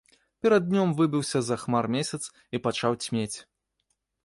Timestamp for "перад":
0.45-0.63